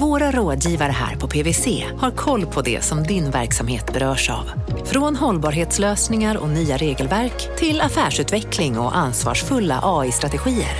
[0.00, 4.50] våra rådgivare här på PWC har koll på det som din verksamhet berörs av.
[4.84, 10.76] Från hållbarhetslösningar och nya regelverk till affärsutveckling och ansvarsfulla AI-strategier.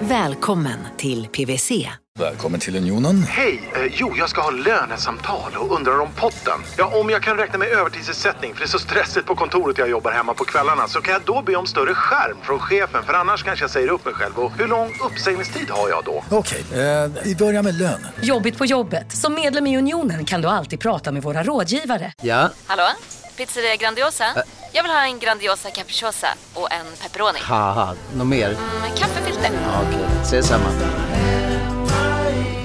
[0.00, 1.88] Välkommen till PWC.
[2.18, 3.22] Välkommen till Unionen.
[3.22, 3.70] Hej!
[3.74, 6.60] Eh, jo, jag ska ha lönesamtal och undrar om potten.
[6.78, 9.90] Ja, om jag kan räkna med övertidsersättning för det är så stressigt på kontoret jag
[9.90, 13.12] jobbar hemma på kvällarna så kan jag då be om större skärm från chefen för
[13.12, 14.38] annars kanske jag säger upp mig själv.
[14.38, 16.24] Och hur lång uppsägningstid har jag då?
[16.30, 18.06] Okej, eh, vi börjar med lön.
[18.22, 19.12] Jobbigt på jobbet.
[19.12, 22.12] Som medlem i Unionen kan du alltid prata med våra rådgivare.
[22.22, 22.88] Ja, Hallå?
[23.36, 24.24] Pizzeria Grandiosa?
[24.72, 27.38] Jag vill ha en Grandiosa capriciosa och en pepperoni.
[27.42, 28.48] haha, något mer?
[28.80, 29.50] Med kaffefilter.
[29.64, 30.64] Ja, Okej, ses samma.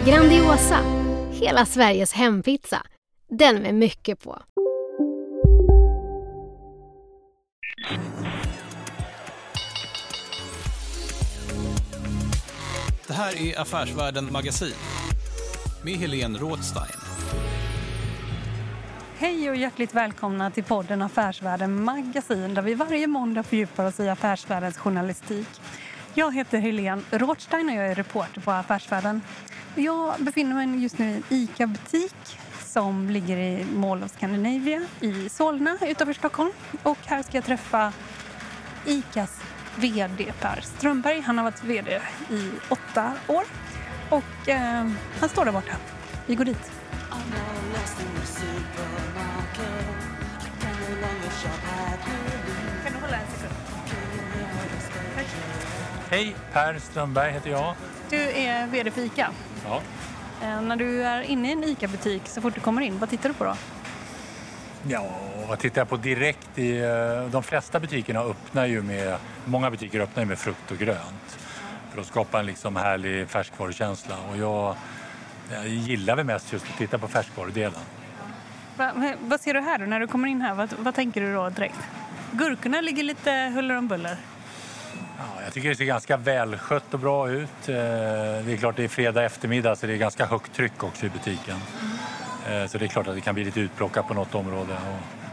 [0.06, 0.80] Grandiosa,
[1.32, 2.82] hela Sveriges hempizza.
[3.30, 4.42] Den med mycket på.
[13.08, 14.74] Det här är Affärsvärlden Magasin
[15.86, 17.00] med Helene Rådstein.
[19.18, 24.10] Hej och hjärtligt välkomna till podden Affärsvärlden Magasin där vi varje måndag fördjupar oss i
[24.10, 25.48] affärsvärldens journalistik.
[26.14, 29.22] Jag heter Helene Rådstein och jag är reporter på Affärsvärlden.
[29.76, 35.30] Jag befinner mig just nu i en ICA-butik som ligger i Mall of Scandinavia i
[35.30, 36.52] Solna utanför Stockholm.
[36.84, 37.94] Och här ska jag träffa
[38.86, 39.42] ICAs
[39.76, 41.22] VD Per Strömberg.
[41.22, 43.44] Han har varit VD i åtta år
[44.10, 44.88] och eh,
[45.20, 45.76] han står där borta.
[46.26, 46.72] Vi går dit.
[52.84, 53.54] Kan du hålla en sekund?
[56.10, 57.76] Hej, Per Strömberg heter jag.
[58.10, 59.30] Du är VD för ICA.
[59.66, 59.82] Ja.
[60.42, 63.30] Eh, när du är inne i en ICA-butik, så fort du kommer in, vad tittar
[63.30, 63.56] du på då?
[64.88, 65.10] Ja,
[65.50, 66.58] vad tittar jag på direkt?
[66.58, 70.78] I, eh, de flesta butikerna öppnar ju med, många butiker öppnar ju med frukt och
[70.78, 71.38] grönt
[71.96, 74.16] för att skapa en liksom härlig färskvarukänsla.
[74.32, 74.76] Och jag,
[75.52, 77.80] jag gillar väl mest just att titta på färskvarudelen.
[78.78, 80.54] Va, va- vad ser du här då, när du kommer in här?
[80.56, 81.80] Vad, vad tänker du då direkt?
[82.32, 84.18] Gurkorna ligger lite huller om buller.
[85.18, 87.70] Ja, jag tycker det ser ganska välskött och bra ut.
[87.70, 91.06] Eh, Det är klart det är fredag eftermiddag så det är ganska högt tryck också
[91.06, 91.56] i butiken.
[92.50, 94.78] Eh, Så det är klart att det kan bli lite utplockat på något område.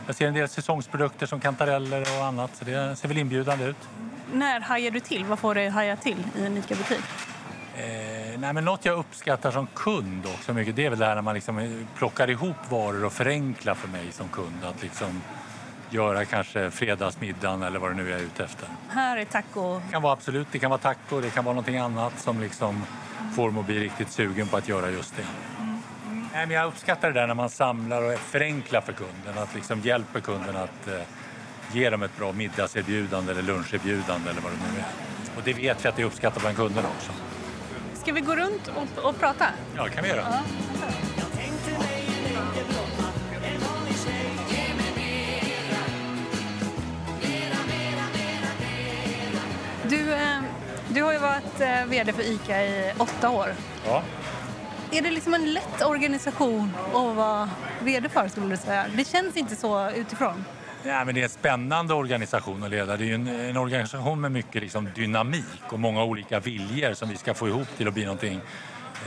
[0.07, 3.77] Jag ser en del säsongsprodukter som kantareller och annat så det ser väl inbjudande ut.
[4.33, 5.25] När hajar du till?
[5.25, 7.05] Vad får dig haja till i en ICA-butik?
[7.77, 11.15] Eh, nej, men något jag uppskattar som kund också mycket det är väl det här
[11.15, 14.65] när man liksom plockar ihop varor och förenklar för mig som kund.
[14.65, 15.23] Att liksom
[15.91, 18.69] göra kanske fredagsmiddagen eller vad det nu är jag är ute efter.
[18.89, 19.81] Här är taco.
[19.87, 22.83] Det kan vara absolut, det kan vara taco, det kan vara någonting annat som liksom
[23.37, 25.27] får mig att bli riktigt sugen på att göra just det.
[26.35, 29.81] Nej, men jag uppskattar det där när man samlar och förenklar för kunden, att liksom
[29.81, 31.03] hjälper kunden att eh,
[31.73, 34.87] ge dem ett bra middagserbjudande eller luncherbjudande eller vad det nu är.
[35.37, 37.13] Och det vet vi att det är uppskattat bland kunderna också.
[37.95, 39.47] Ska vi gå runt och, och prata?
[39.77, 40.25] Ja, det kan vi göra.
[49.89, 50.41] Du, eh,
[50.89, 53.55] du har ju varit eh, VD för ICA i åtta år.
[53.87, 54.03] Ja.
[54.91, 57.51] Är det liksom en lätt organisation att vara
[57.81, 58.87] VD för skulle du säga?
[58.97, 60.45] Det känns inte så utifrån.
[60.85, 62.97] Nej, men det är en spännande organisation att leda.
[62.97, 67.17] Det är en, en organisation med mycket liksom dynamik och många olika viljor som vi
[67.17, 68.41] ska få ihop till att bli någonting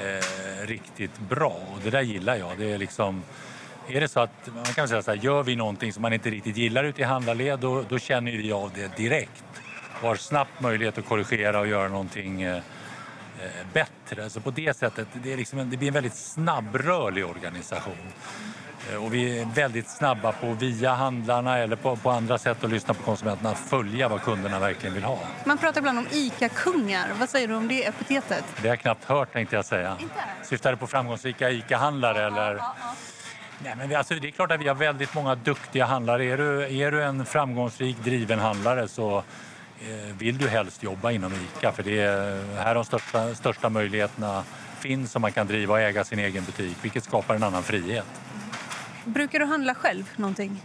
[0.02, 1.60] eh, riktigt bra.
[1.74, 2.58] Och det där gillar jag.
[2.58, 3.24] Det är liksom,
[3.88, 6.30] är det så att man kan säga så här, gör vi någonting som man inte
[6.30, 9.44] riktigt gillar ute i handlarled då, då känner vi av det direkt
[10.02, 12.62] och har snabbt möjlighet att korrigera och göra någonting eh, eh,
[13.74, 14.30] bättre.
[14.30, 18.12] Så på det sättet, det, är liksom en, det blir en väldigt snabbrörlig organisation.
[18.92, 22.70] Eh, Och vi är väldigt snabba på via handlarna eller på, på andra sätt att
[22.70, 25.20] lyssna på konsumenterna, följa vad kunderna verkligen vill ha.
[25.46, 27.08] Man pratar ibland om ICA-kungar.
[27.20, 28.44] Vad säger du om det epitetet?
[28.56, 29.98] Det har jag knappt hört tänkte jag säga.
[30.02, 30.14] Inte?
[30.44, 32.62] Syftar det på framgångsrika ICA-handlare eller?
[33.64, 36.26] Nej, men vi, alltså, det är klart att vi har väldigt många duktiga handlare.
[36.26, 41.34] Är du, är du en framgångsrik driven handlare så eh, vill du helst jobba inom
[41.34, 44.44] ICA för det är här de största, största möjligheterna
[44.80, 48.06] finns som man kan driva och äga sin egen butik vilket skapar en annan frihet.
[49.06, 50.62] Brukar du handla själv någonting?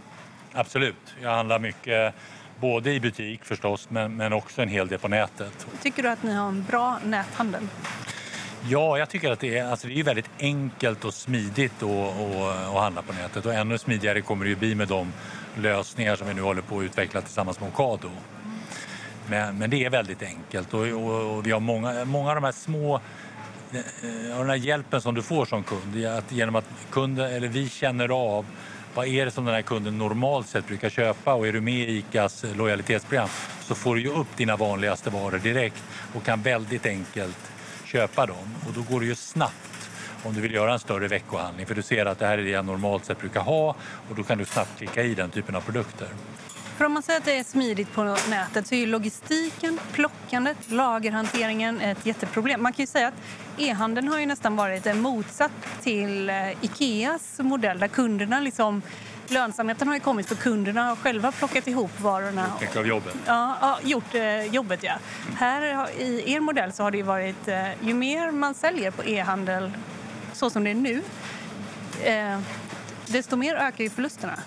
[0.53, 1.15] Absolut.
[1.21, 2.13] Jag handlar mycket
[2.59, 5.67] både i butik förstås men, men också en hel del på nätet.
[5.81, 7.67] Tycker du att ni har en bra näthandel?
[8.69, 13.01] Ja, jag tycker att det är, alltså det är väldigt enkelt och smidigt att, handla
[13.01, 15.13] på nätet och ännu smidigare kommer det ju bli med de
[15.55, 18.09] lösningar som vi nu håller på att utveckla tillsammans med Ocado.
[19.29, 22.43] Men, men det är väldigt enkelt och, och, och vi har många, många av de
[22.43, 23.01] här små
[23.73, 27.69] Eh, den här hjälpen som du får som kund, att genom att kunden, eller vi
[27.69, 28.45] känner av
[28.93, 31.33] vad är det som den här kunden normalt sett brukar köpa?
[31.33, 33.29] Och är du med i ICAs lojalitetsprogram
[33.61, 35.83] så får du ju upp dina vanligaste varor direkt
[36.15, 37.51] och kan väldigt enkelt
[37.85, 38.55] köpa dem.
[38.67, 39.89] Och då går det ju snabbt
[40.23, 41.65] om du vill göra en större veckohandling.
[41.65, 43.75] För du ser att det här är det jag normalt sett brukar ha
[44.09, 46.07] och då kan du snabbt klicka i den typen av produkter.
[46.81, 51.81] För om man säger att det är smidigt på nätet så är logistiken, plockandet, lagerhanteringen
[51.81, 52.63] ett jätteproblem.
[52.63, 53.13] Man kan ju säga att
[53.57, 55.51] e-handeln har ju nästan varit en motsatt
[55.81, 58.81] till eh, Ikeas modell där kunderna liksom
[59.27, 62.53] Lönsamheten har ju kommit för kunderna har själva plockat ihop varorna.
[62.61, 63.15] Mycket av jobbet.
[63.25, 64.93] Ja, ja gjort eh, jobbet ja.
[65.35, 69.71] Här i er modell så har det varit eh, ju mer man säljer på e-handel
[70.33, 71.01] så som det är nu
[72.03, 72.39] eh,
[73.07, 74.39] desto mer ökar ju förlusterna.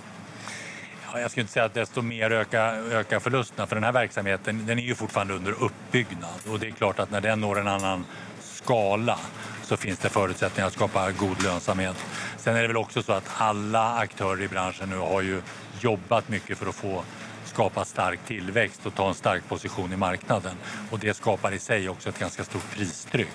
[1.20, 4.78] Jag skulle inte säga att desto mer ökar, öka förlusterna för den här verksamheten den
[4.78, 8.04] är ju fortfarande under uppbyggnad och det är klart att när den når en annan
[8.40, 9.18] skala
[9.62, 11.96] så finns det förutsättningar att skapa god lönsamhet.
[12.36, 15.42] Sen är det väl också så att alla aktörer i branschen nu har ju
[15.80, 17.04] jobbat mycket för att få
[17.44, 20.54] skapa stark tillväxt och ta en stark position i marknaden
[20.90, 23.28] och det skapar i sig också ett ganska stort pristryck.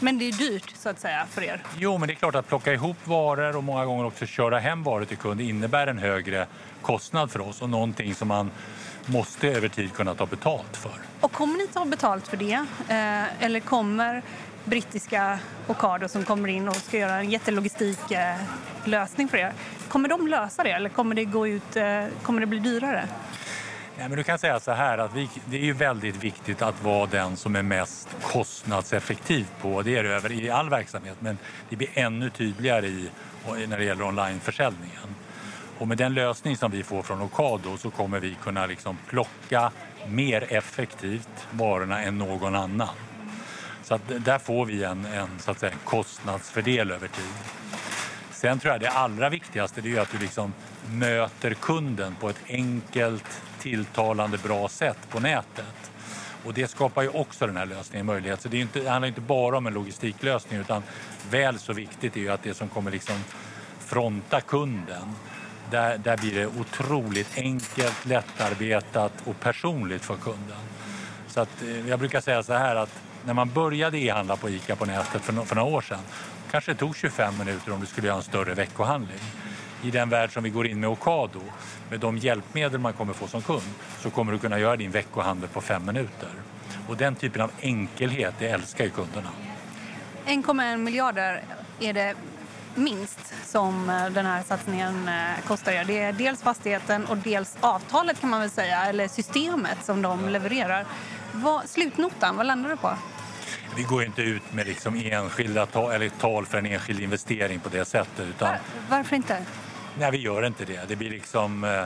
[0.00, 1.62] Men det är dyrt så att säga för er?
[1.78, 4.82] Jo, men det är klart att plocka ihop varor och många gånger också köra hem
[4.82, 6.46] varor till kund innebär en högre
[6.82, 8.50] kostnad för oss och någonting som man
[9.06, 10.92] måste över tid kunna ta betalt för.
[11.20, 12.66] Och kommer ni ta betalt för det?
[12.88, 14.22] Eh, eller kommer
[14.64, 19.52] brittiska Ocado som kommer in och ska göra en jättelogistiklösning för er.
[19.88, 23.08] Kommer de lösa det eller kommer det, gå ut, eh, kommer det bli dyrare?
[23.98, 26.82] Nej, men du kan säga så här att vi, det är ju väldigt viktigt att
[26.82, 31.38] vara den som är mest kostnadseffektiv på, det är det över i all verksamhet, men
[31.68, 33.10] det blir ännu tydligare i,
[33.68, 35.14] när det gäller onlineförsäljningen.
[35.78, 39.70] Och med den lösning som vi får från Ocado så kommer vi kunna liksom plocka
[40.06, 42.96] mer effektivt varorna än någon annan.
[43.82, 47.34] Så att där får vi en, en så att säga, kostnadsfördel över tid.
[48.30, 50.52] Sen tror jag det allra viktigaste det är att du liksom
[50.92, 55.90] möter kunden på ett enkelt, tilltalande, bra sätt på nätet.
[56.44, 58.42] Och det skapar ju också den här lösningen möjlighet.
[58.42, 60.82] Så det, är inte, det handlar inte bara om en logistiklösning utan
[61.30, 63.16] väl så viktigt är ju att det som kommer liksom
[63.78, 65.14] fronta kunden
[65.70, 70.58] där, där blir det otroligt enkelt, lättarbetat och personligt för kunden.
[71.28, 74.76] Så att, eh, jag brukar säga så här att när man började e-handla på ICA
[74.76, 76.00] på nätet för, för några år sedan
[76.50, 79.20] kanske det tog 25 minuter om du skulle göra en större veckohandling.
[79.82, 81.40] I den värld som vi går in med Ocado,
[81.90, 83.62] med de hjälpmedel man kommer få som kund,
[84.00, 86.28] så kommer du kunna göra din veckohandel på fem minuter.
[86.88, 89.30] Och den typen av enkelhet, det älskar ju kunderna.
[90.26, 91.42] 1,1 miljarder
[91.80, 92.14] är det
[92.74, 95.84] minst som eh, den här satsningen eh, kostar er.
[95.84, 100.28] Det är dels fastigheten och dels avtalet kan man väl säga, eller systemet som de
[100.28, 100.86] levererar.
[101.32, 102.90] Vad, slutnotan, vad landar du på?
[103.76, 107.68] Vi går inte ut med liksom enskilda tal, eller tal för en enskild investering på
[107.68, 108.26] det sättet.
[108.26, 108.58] Utan, Var,
[108.90, 109.44] varför inte?
[109.98, 110.88] Nej, vi gör inte det.
[110.88, 111.64] Det blir liksom...
[111.64, 111.82] Eh,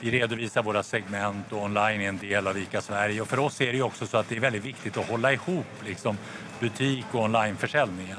[0.00, 3.20] vi redovisar våra segment och online är en del av ICA Sverige.
[3.20, 5.66] Och för oss är det också så att det är väldigt viktigt att hålla ihop
[5.86, 6.18] liksom,
[6.60, 8.16] butik och onlineförsäljningen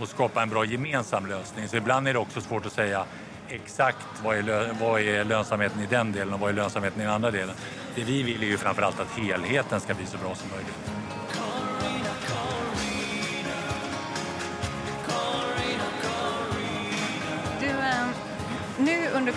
[0.00, 1.68] och skapa en bra gemensam lösning.
[1.68, 3.04] Så ibland är det också svårt att säga
[3.48, 7.14] exakt vad är, vad är lönsamheten i den delen och vad är lönsamheten i den
[7.14, 7.54] andra delen.
[7.94, 11.07] Det vi vill är ju framförallt att helheten ska bli så bra som möjligt.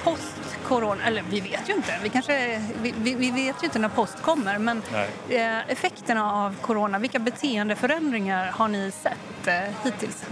[0.03, 4.21] Post-corona, eller vi vet ju inte, vi, kanske, vi, vi vet ju inte när post
[4.21, 4.81] kommer, men
[5.29, 10.25] eh, effekterna av corona, vilka beteendeförändringar har ni sett eh, hittills?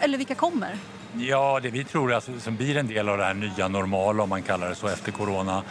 [0.00, 0.76] Eller vilka kommer?
[1.16, 4.28] Ja, det vi tror alltså, som blir en del av det här nya normala om
[4.28, 5.62] man kallar det så efter corona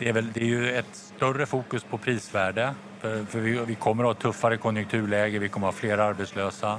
[0.00, 3.74] det är, väl, det är ju ett större fokus på prisvärde för, för vi, vi,
[3.74, 6.78] kommer att ha ett tuffare konjunkturläge, vi kommer att ha fler arbetslösa.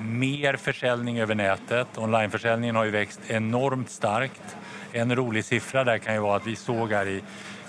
[0.00, 1.98] Mer försäljning över nätet.
[1.98, 4.56] Onlineförsäljningen har ju växt enormt starkt.
[4.92, 7.22] En rolig siffra där kan ju vara att vi såg här i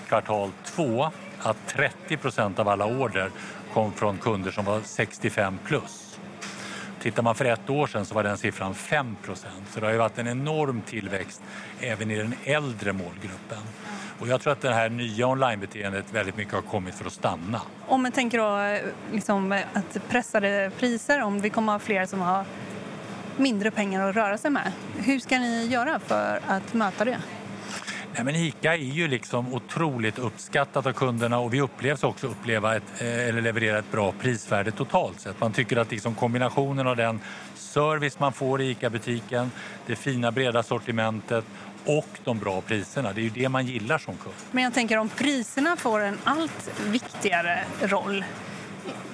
[0.08, 3.32] kvartal två att 30 procent av alla order
[3.74, 6.20] kom från kunder som var 65 plus.
[7.02, 9.64] Tittar man för ett år sedan så var den siffran 5 procent.
[9.72, 11.42] Så det har ju varit en enorm tillväxt
[11.80, 13.64] även i den äldre målgruppen.
[14.20, 17.62] Och jag tror att det här nya onlinebeteendet väldigt mycket har kommit för att stanna.
[17.88, 18.80] Om man tänker då
[19.14, 22.46] liksom att pressade priser, om vi kommer ha fler som har
[23.38, 24.72] mindre pengar att röra sig med.
[24.98, 27.18] Hur ska ni göra för att möta det?
[28.14, 32.76] Nej, men ICA är ju liksom otroligt uppskattat av kunderna och vi upplevs också uppleva
[32.76, 35.42] ett, eh, eller leverera ett bra prisvärde totalt sett.
[35.42, 37.20] Man tycker att liksom kombinationen av den
[37.56, 39.52] service man får i ICA-butiken,
[39.86, 41.46] det fina breda sortimentet
[41.88, 43.14] och de bra priserna.
[43.14, 44.36] Det är ju det man gillar som kund.
[44.52, 48.24] Men jag tänker om priserna får en allt viktigare roll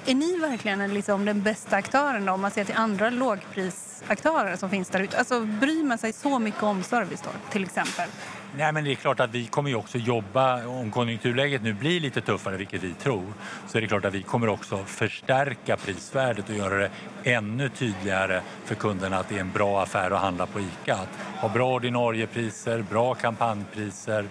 [0.06, 4.70] är ni verkligen liksom den bästa aktören då, om man ser till andra lågprisaktörer som
[4.70, 5.18] finns där ute?
[5.18, 8.08] Alltså bryr man sig så mycket om service då, till exempel?
[8.56, 12.00] Nej, men det är klart att vi kommer ju också jobba, om konjunkturläget nu blir
[12.00, 13.32] lite tuffare, vilket vi tror,
[13.68, 16.90] så är det klart att vi kommer också förstärka prisvärdet och göra det
[17.24, 20.94] ännu tydligare för kunderna att det är en bra affär att handla på ICA.
[20.94, 24.24] Att ha bra ordinarie priser, bra kampanjpriser,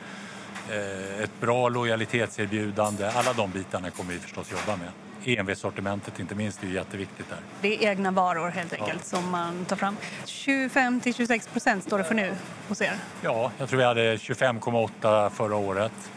[0.69, 3.07] eh, ett bra lojalitetserbjudande.
[3.07, 4.89] Alla de bitarna kommer vi förstås jobba med.
[5.27, 7.39] EMV-sortimentet inte minst är jätteviktigt där.
[7.61, 9.97] Det är egna varor helt enkelt som man tar fram.
[10.25, 12.33] 25 till 26 procent står det för nu
[12.67, 12.93] hos er.
[13.21, 16.11] Ja, jag tror vi hade 25,8 förra året.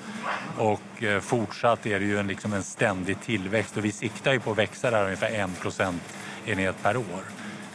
[0.59, 4.41] Och eh, fortsatt är det ju en, liksom en ständig tillväxt och vi siktar ju
[4.41, 7.23] på att växa där ungefär 1 procentenhet per år.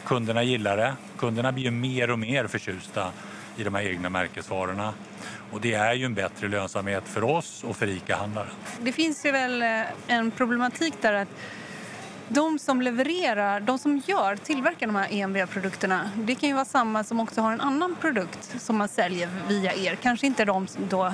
[0.05, 0.93] Kunderna gillar det.
[1.17, 3.11] Kunderna blir ju mer och mer förtjusta
[3.58, 4.93] i de här egna märkesvarorna.
[5.51, 8.51] Och det är ju en bättre lönsamhet för oss och för ICA-handlaren.
[8.81, 11.27] Det finns ju väl eh, en problematik där att
[12.34, 17.03] de som levererar, de som gör, tillverkar de här EMV-produkterna, det kan ju vara samma
[17.03, 19.96] som också har en annan produkt som man säljer via er.
[19.96, 21.13] Kanske inte de då,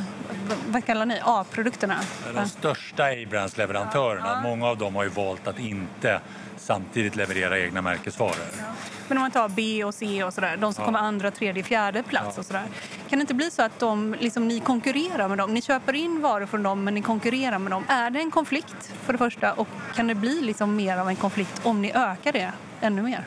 [0.68, 2.00] vad kallar ni, A-produkterna?
[2.34, 6.22] De största A-brands-leverantörerna, många av dem har ju valt att inte
[6.68, 8.36] samtidigt leverera egna märkesvaror.
[9.08, 10.86] Men om man tar B och C och sådär, de som Ja.
[10.86, 12.64] kommer andra, tredje, fjärde plats och sådär.
[13.10, 15.54] Kan det inte bli så att de, liksom, ni konkurrerar med dem?
[15.54, 17.84] Ni köper in varor från dem men ni konkurrerar med dem.
[17.88, 21.16] Är det en konflikt för det första och kan det bli liksom mer av en
[21.16, 23.24] konflikt om ni ökar det ännu mer?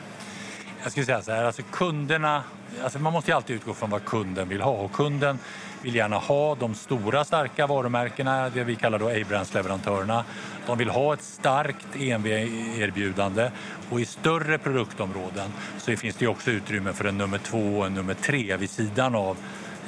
[0.83, 2.43] Jag skulle säga så här, alltså kunderna,
[2.83, 5.39] alltså man måste ju alltid utgå från vad kunden vill ha och kunden
[5.81, 10.23] vill gärna ha de stora starka varumärkena, det vi kallar då A-brands-leverantörerna.
[10.65, 13.51] De vill ha ett starkt EMV-erbjudande
[13.89, 17.93] och i större produktområden så finns det också utrymme för en nummer två och en
[17.93, 19.37] nummer tre vid sidan av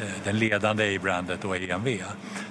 [0.02, 1.88] eh, den ledande A-brandet och EMV.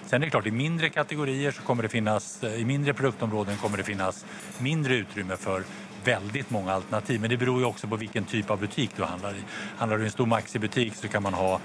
[0.06, 3.56] Sen är det klart, i mindre kategorier så kommer det finnas, eh, i mindre produktområden
[3.56, 4.24] kommer det finnas
[4.58, 5.62] mindre utrymme för
[6.04, 7.20] väldigt många alternativ.
[7.20, 9.42] Men det beror ju också på vilken typ av butik du handlar i.
[9.78, 11.60] Handlar du i en stor Maxi-butik så kan man ha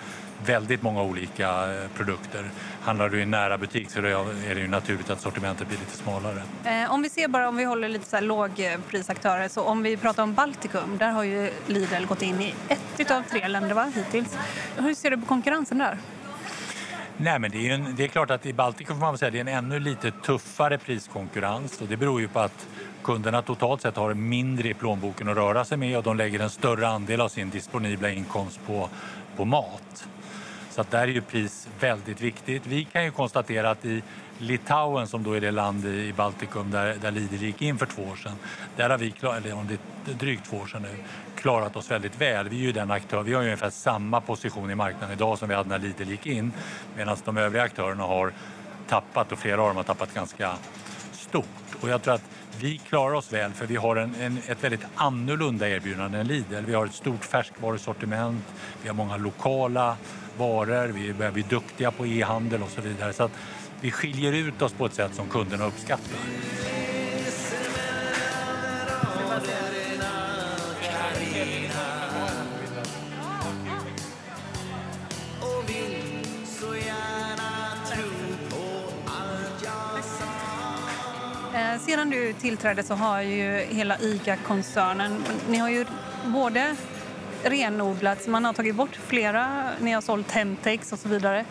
[0.46, 2.50] väldigt många olika eh, produkter.
[2.82, 5.98] Handlar du i en nära butik så är det ju naturligt att sortimentet blir lite
[5.98, 6.42] smalare.
[6.66, 9.98] Eh, om vi ser bara, om vi håller lite så här lågprisaktörer, så om vi
[9.98, 13.92] pratar om Baltikum, där har ju Lidl gått in i ett av tre länder va,
[13.96, 14.38] hittills.
[14.78, 15.98] Hur ser du på konkurrensen där?
[17.20, 19.38] Nej, men det är, en, det är klart att i Baltikum får man säga det
[19.38, 22.68] är en ännu lite tuffare priskonkurrens och det beror ju på att
[23.04, 26.50] kunderna totalt sett har mindre i plånboken att röra sig med och de lägger en
[26.50, 28.90] större andel av sin disponibla inkomst på,
[29.36, 30.08] på mat.
[30.70, 32.68] Så att där är ju pris väldigt viktigt.
[32.68, 34.04] Vi kan ju konstatera att i
[34.38, 38.04] Litauen som då är det land i Baltikum där, där Lidl gick in för två
[38.04, 38.36] år sedan.
[38.76, 41.04] Där har vi, eller om det är drygt två år sedan nu,
[41.36, 42.50] klarat oss väldigt väl.
[42.50, 45.50] Vi är ju den aktör, vi har ju ungefär samma position i marknaden idag som
[45.50, 46.52] vi hade när Lidl gick in.
[46.96, 48.32] Medan de övriga aktörerna har
[48.88, 50.54] tappat och flera av dem har tappat ganska
[51.12, 51.46] stort.
[51.82, 52.24] Och jag tror att
[52.60, 56.66] vi klarar oss väl för vi har en, en, ett väldigt annorlunda erbjudande än Lidl.
[56.66, 58.44] Vi har ett stort färskvarusortiment,
[58.82, 59.98] vi har många lokala
[60.38, 63.14] varor, vi börjar bli duktiga på e-handel och så vidare.
[63.14, 63.32] Så att
[63.82, 66.18] vi skiljer ut oss på ett sätt som kunderna uppskattar.
[70.82, 71.97] Carina.
[81.88, 85.86] Sedan du tillträdde så har ju hela ICA-koncernen, ni har ju
[86.26, 86.76] både
[87.44, 91.46] renodlats, man har tagit bort flera, ni har sålt Hemtex och så vidare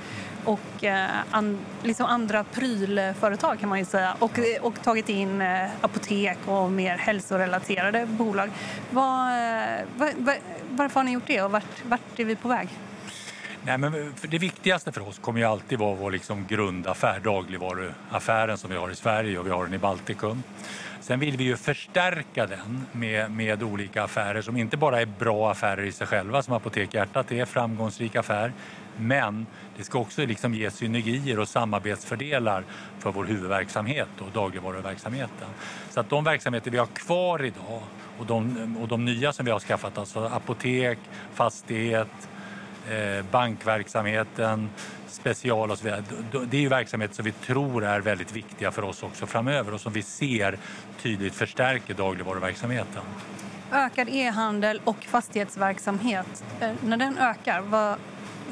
[0.45, 5.43] och eh, an, liksom andra prylföretag kan man ju säga och, eh, och tagit in
[5.43, 8.51] eh, apotek och mer hälsorelaterade bolag.
[8.91, 10.37] Var, eh, var, var,
[10.71, 12.69] varför har ni gjort det och vart, vart är vi på väg?
[13.67, 18.71] Nej, men det viktigaste för oss kommer ju alltid vara vår liksom grundaffär, dagligvaruaffären som
[18.71, 20.43] vi har i Sverige och vi har den i Baltikum.
[21.01, 25.51] Sen vill vi ju förstärka den med, med olika affärer som inte bara är bra
[25.51, 28.53] affärer i sig själva som Apotek Hjärtat är, framgångsrik affär.
[28.97, 29.47] Men
[29.77, 32.65] det ska också liksom ge synergier och samarbetsfördelar
[32.99, 35.49] för vår huvudverksamhet och dagligvaruverksamheten.
[35.91, 37.83] Så att de verksamheter vi har kvar idag
[38.19, 40.99] och de, och de nya som vi har skaffat, alltså apotek,
[41.35, 42.29] fastighet,
[43.31, 44.71] bankverksamheten,
[45.09, 46.03] special och så vidare.
[46.51, 49.81] Det är ju verksamheter som vi tror är väldigt viktiga för oss också framöver och
[49.81, 50.59] som vi ser
[51.03, 53.03] tydligt förstärker dagligvaruverksamheten.
[53.73, 56.45] Ökad e-handel och fastighetsverksamhet.
[56.61, 57.97] Eh, När den ökar, vad,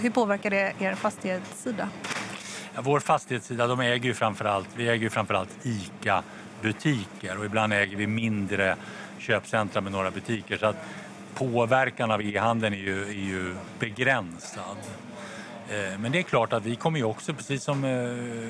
[0.01, 1.89] hur påverkar det er fastighetssida?
[2.75, 7.97] Ja, Vår fastighetssida, de äger ju framförallt, vi äger ju framförallt ICA-butiker och ibland äger
[7.97, 8.77] vi mindre
[9.19, 10.57] köpcentra med några butiker.
[10.57, 10.77] Så att
[11.35, 14.77] påverkan av e-handeln är ju, är ju begränsad.
[15.69, 17.91] Eh, men det är klart att vi kommer ju också, precis som eh,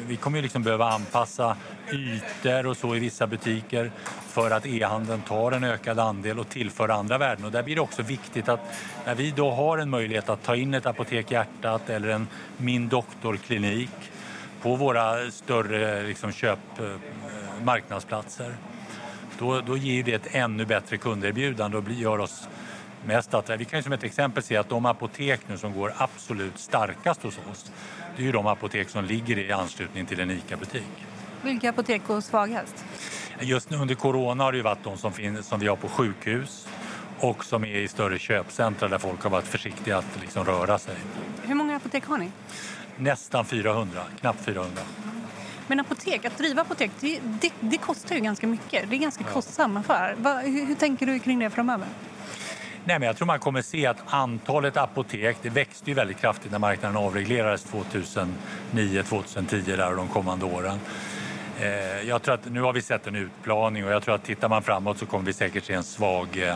[0.08, 1.56] vi kommer ju liksom behöva anpassa
[1.92, 3.90] ytor och så i vissa butiker
[4.28, 7.44] för att e-handeln tar en ökad andel och tillför andra värden.
[7.44, 8.60] Och där blir det också viktigt att
[9.06, 12.88] när vi då har en möjlighet att ta in ett Apotek Hjärtat eller en Min
[12.88, 14.10] Doktorklinik
[14.62, 16.84] på våra större liksom, köp, eh,
[17.64, 18.54] marknadsplatser
[19.38, 22.48] då, då ger det ett ännu bättre kunderbjudande och gör oss
[23.06, 23.56] mest attraktiva.
[23.56, 27.22] Vi kan ju som ett exempel se att de apotek nu som går absolut starkast
[27.22, 27.72] hos oss
[28.16, 31.06] det är ju de apotek som ligger i anslutning till en ICA-butik.
[31.42, 32.84] Vilka apotek går svagast?
[33.40, 35.88] Just nu under corona har det ju varit de som, finns, som vi har på
[35.88, 36.68] sjukhus
[37.18, 40.96] och som är i större köpcentra där folk har varit försiktiga att liksom röra sig.
[41.42, 42.30] Hur många apotek har ni?
[42.96, 44.82] Nästan 400, knappt 400.
[45.66, 48.90] Men apotek, att driva apotek, det, det, det kostar ju ganska mycket.
[48.90, 49.32] Det är ganska ja.
[49.32, 50.14] kostsam affär.
[50.18, 51.88] Va, hur, hur tänker du kring det framöver?
[52.86, 56.52] Nej, men jag tror man kommer se att antalet apotek det växte ju väldigt kraftigt
[56.52, 57.66] när marknaden avreglerades
[58.72, 60.80] 2009-2010 där och de kommande åren.
[61.60, 64.48] Eh, jag tror att nu har vi sett en utplaning och jag tror att tittar
[64.48, 66.54] man framåt så kommer vi säkert se en svag eh,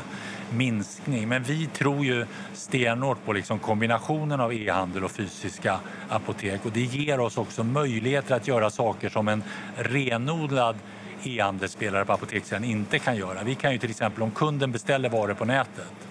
[0.50, 1.28] minskning.
[1.28, 6.80] Men vi tror ju stenhårt på liksom kombinationen av e-handel och fysiska apotek och det
[6.80, 9.42] ger oss också möjligheter att göra saker som en
[9.76, 10.76] renodlad
[11.24, 13.42] e-handelsspelare på apotekssidan inte kan göra.
[13.42, 16.07] Vi kan ju till exempel om kunden beställer varor på nätet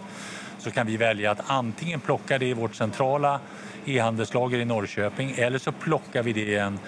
[0.59, 3.39] så kan vi välja att antingen plocka det i vårt centrala
[3.85, 6.79] e-handelslager i Norrköping eller så plockar vi det i, en,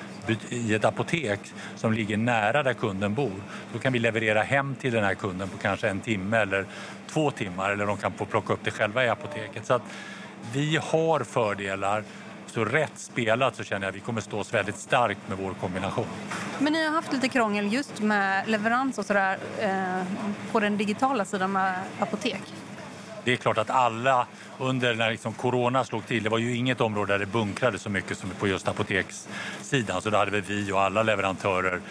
[0.50, 1.40] i ett apotek
[1.76, 3.42] som ligger nära där kunden bor.
[3.74, 6.66] Då kan vi leverera hem till den här kunden på kanske en timme eller
[7.08, 9.66] två timmar eller de kan få plocka upp det själva i apoteket.
[9.66, 9.82] Så att
[10.54, 12.04] vi har fördelar
[12.48, 15.54] så rätt spelat så känner jag att vi kommer stå oss väldigt starkt med vår
[15.54, 16.06] kombination.
[16.60, 20.04] Men ni har haft lite krångel just med leverans och sådär eh,
[20.52, 22.42] på den digitala sidan med apotek?
[23.30, 26.82] Det är klart att alla under när liksom corona slog till, det var ju inget
[26.82, 30.02] område där det bunkrade så mycket som på just apotekssidan.
[30.02, 31.82] Så då hade vi och alla leverantörer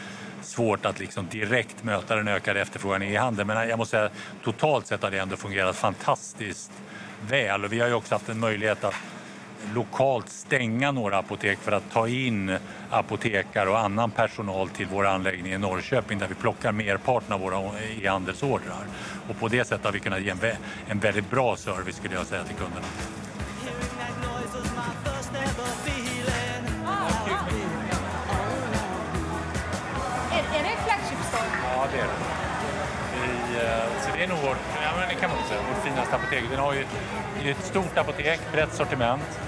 [0.43, 3.47] svårt att liksom direkt möta den ökade efterfrågan i handeln.
[3.47, 4.11] Men jag måste säga
[4.45, 6.73] totalt sett har det ändå fungerat fantastiskt
[7.29, 7.65] väl.
[7.65, 8.95] Och vi har ju också haft en möjlighet att
[9.75, 12.57] lokalt stänga några apotek för att ta in
[12.91, 17.81] apotekare och annan personal till vår anläggning i Norrköping där vi plockar merparten av våra
[18.03, 18.87] e-handelsordrar.
[19.29, 20.39] Och på det sättet har vi kunnat ge en,
[20.87, 22.87] en väldigt bra service skulle jag säga till kunderna.
[30.33, 31.43] Är, det flagship store?
[31.65, 32.39] Ja, det är det.
[33.15, 36.17] Vi, eh, så det är nog vårt, ja, men det kan man säga, vårt finaste
[36.17, 36.45] apotek.
[36.51, 36.85] Den har ju
[37.51, 39.48] ett stort apotek, brett sortiment.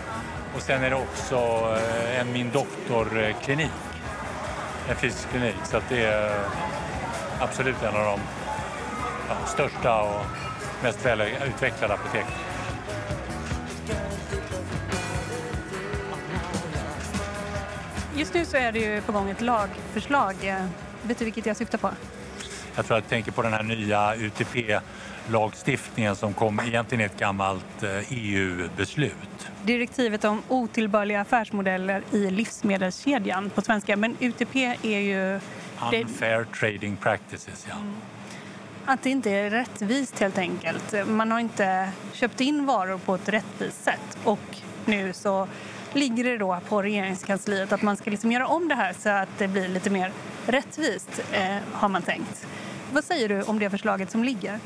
[0.54, 1.36] Och sen är det också
[1.76, 3.70] eh, en Min Doktor-klinik.
[4.88, 5.56] En fysisk klinik.
[5.64, 6.44] Så att det är
[7.40, 8.20] absolut en av de
[9.28, 10.24] ja, största och
[10.82, 12.32] mest välutvecklade apoteken.
[18.16, 20.34] Just nu så är det ju på gång ett lagförslag.
[21.02, 21.90] Vet du vilket jag syftar på?
[22.76, 24.14] Jag tror att jag tänker på den här nya
[25.30, 29.12] UTP-lagstiftningen som kom egentligen ett gammalt EU-beslut.
[29.12, 33.96] Eh, e Direktivet om otillbörliga affärsmodeller i livsmedelskedjan på svenska.
[33.96, 35.40] Men UTP är ju...
[35.92, 37.74] Unfair trading practices, ja.
[37.74, 37.94] Mm.
[38.84, 40.94] Att det inte är rättvist helt enkelt.
[41.06, 45.48] Man har inte köpt in varor på ett rättvist sätt och nu så
[45.92, 49.28] ligger det då på regeringskansliet att man ska liksom göra om det här så att
[49.38, 50.12] det blir lite mer
[50.46, 52.46] rättvist, eh, har man tänkt.
[52.92, 54.58] Vad säger du om det förslaget som ligger?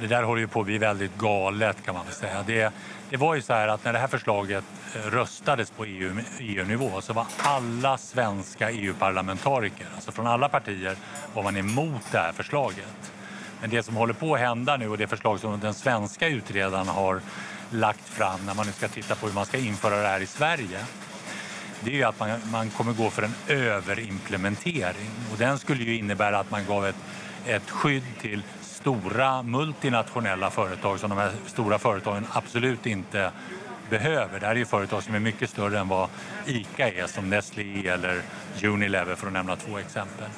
[0.00, 2.44] Det där håller ju på att bli väldigt galet kan man väl säga.
[2.46, 2.72] Det,
[3.10, 7.00] det var ju så här att när det här förslaget eh, röstades på EU, EU-nivå
[7.00, 10.96] så var alla svenska EU-parlamentariker, alltså från alla partier,
[11.34, 13.12] var man emot det här förslaget.
[13.60, 16.88] Men det som håller på att hända nu och det förslag som den svenska utredaren
[16.88, 17.20] har
[17.70, 20.26] lagt fram när man nu ska titta på hur man ska införa det här i
[20.26, 20.78] Sverige
[21.84, 25.98] det är ju att man, man kommer gå för en överimplementering och den skulle ju
[25.98, 26.96] innebära att man gav ett,
[27.46, 28.42] ett skydd till
[28.80, 33.30] stora multinationella företag som de här stora företagen absolut inte
[33.90, 34.40] behöver.
[34.40, 36.08] Det här är ju företag som är mycket större än vad
[36.46, 38.22] ICA är som Nestlé eller
[38.64, 40.28] Unilever för att nämna två exempel.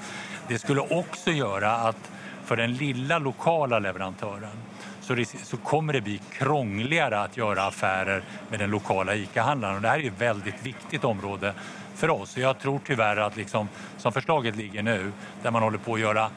[0.48, 2.11] Det skulle också göra att
[2.44, 4.59] för den lilla lokala leverantören
[5.00, 9.83] så, så kommer det bli krångligare att göra affärer med den lokala ICA-handlaren.
[9.83, 11.55] det här är ett väldigt viktigt område
[11.94, 12.37] för oss.
[12.37, 16.31] Jag tror tyvärr att liksom, som förslaget ligger nu, där man håller på att göra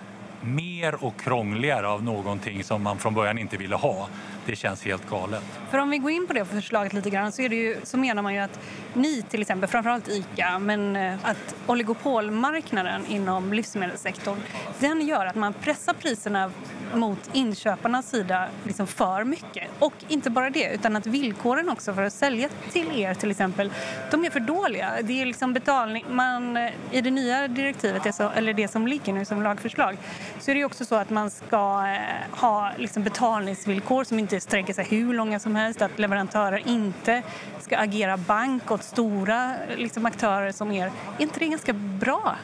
[0.45, 4.07] mer och krångligare av någonting som man från början inte ville ha.
[4.45, 5.43] Det känns helt galet.
[5.71, 7.97] För om vi går in på det förslaget lite grann så, är det ju, så
[7.97, 8.59] menar man ju att
[8.93, 14.37] ni till exempel, framförallt ICA, men eh, att oligopolmarknaden inom livsmedelssektorn,
[14.79, 16.51] den gör att man pressar priserna
[16.95, 19.69] mot inköparnas sida liksom för mycket.
[19.79, 23.71] Och inte bara det, utan att villkoren också för att sälja till er till exempel,
[24.11, 24.91] de är för dåliga.
[25.01, 26.57] Det är liksom betalning, man,
[26.91, 29.97] I det nya direktivet, eller det som ligger nu som lagförslag,
[30.39, 34.73] så är det också så att man ska eh, ha liksom betalningsvillkor som inte sträcker
[34.73, 37.23] sig hur långa som helst, att leverantörer inte
[37.61, 40.85] ska agera bank åt stora liksom, aktörer som er.
[41.17, 42.35] Är inte det ganska bra?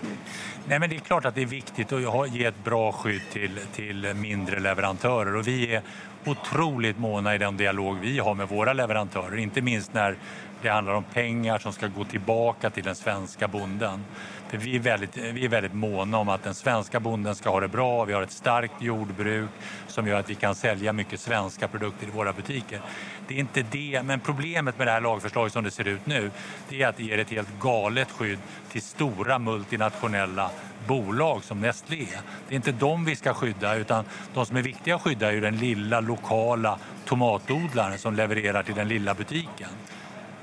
[0.67, 3.59] Nej, men det är klart att det är viktigt att ge ett bra skydd till,
[3.73, 5.81] till mindre leverantörer och vi är
[6.25, 10.15] otroligt måna i den dialog vi har med våra leverantörer, inte minst när
[10.61, 14.05] det handlar om pengar som ska gå tillbaka till den svenska bonden.
[14.51, 17.59] För vi, är väldigt, vi är väldigt måna om att den svenska bonden ska ha
[17.59, 18.05] det bra.
[18.05, 19.49] Vi har ett starkt jordbruk
[19.87, 22.81] som gör att vi kan sälja mycket svenska produkter i våra butiker.
[23.27, 26.31] Det är inte det, men problemet med det här lagförslaget som det ser ut nu
[26.69, 28.39] det är att det ger ett helt galet skydd
[28.71, 30.51] till stora multinationella
[30.87, 32.07] bolag som Nestlé.
[32.47, 35.31] Det är inte dem vi ska skydda utan de som är viktiga att skydda är
[35.31, 39.69] ju den lilla lokala tomatodlaren som levererar till den lilla butiken.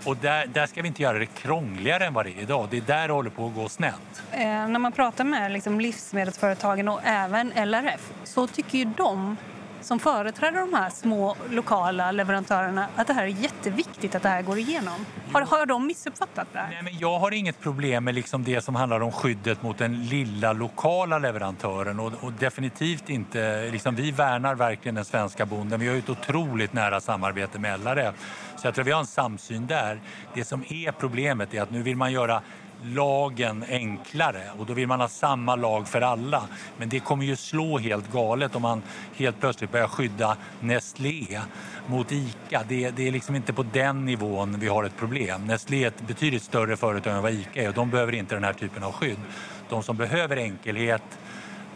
[0.04, 2.68] Och där, där, ska vi inte göra det krångligare än vad det är idag.
[2.70, 4.22] Det är där det håller på att gå snett.
[4.32, 9.36] Eh, när man pratar med liksom, livsmedelsföretagen och även LRF så tycker ju de
[9.80, 14.42] som företräder de här små lokala leverantörerna att det här är jätteviktigt att det här
[14.42, 15.06] går igenom.
[15.32, 16.68] Har, har de missuppfattat det här?
[16.70, 20.04] Nej, men jag har inget problem med liksom det som handlar om skyddet mot den
[20.04, 25.80] lilla lokala leverantören och, och definitivt inte, liksom, vi värnar verkligen den svenska bonden.
[25.80, 28.14] Vi har ett otroligt nära samarbete med LRF
[28.56, 30.00] så jag tror vi har en samsyn där.
[30.34, 32.42] Det som är problemet är att nu vill man göra
[32.82, 36.42] lagen enklare och då vill man ha samma lag för alla.
[36.76, 38.82] Men det kommer ju slå helt galet om man
[39.16, 41.40] helt plötsligt börjar skydda Nestlé
[41.86, 42.62] mot ICA.
[42.68, 45.46] Det, det är liksom inte på den nivån vi har ett problem.
[45.46, 48.44] Nestlé är ett betydligt större företag än vad ICA är och de behöver inte den
[48.44, 49.18] här typen av skydd.
[49.68, 51.02] De som behöver enkelhet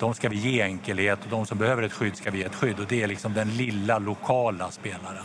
[0.03, 2.55] de ska vi ge enkelhet och de som behöver ett skydd ska vi ge ett
[2.55, 5.25] skydd och det är liksom den lilla lokala spelaren.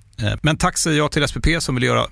[0.23, 2.07] Eh, men tack säger jag till SPP som vill göra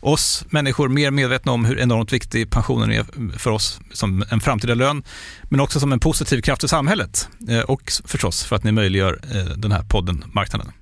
[0.00, 4.74] oss människor mer medvetna om hur enormt viktig pensionen är för oss som en framtida
[4.74, 5.04] lön,
[5.50, 9.20] men också som en positiv kraft i samhället eh, och förstås för att ni möjliggör
[9.34, 10.72] eh, den här podden Marknaden.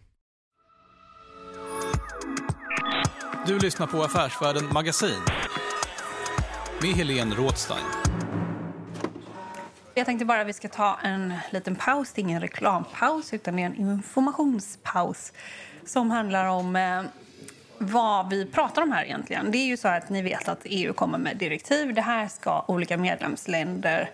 [3.47, 5.21] Du lyssnar på Affärsvärlden Magasin
[6.83, 7.85] med Helene Rådstein.
[9.95, 12.13] Jag tänkte bara att vi ska ta en liten paus.
[12.15, 15.33] Det är ingen reklampaus, utan det är en informationspaus
[15.87, 17.03] som handlar om eh,
[17.79, 19.51] vad vi pratar om här egentligen.
[19.51, 21.95] Det är ju så att ni vet att EU kommer med direktiv.
[21.95, 24.11] Det här ska olika medlemsländer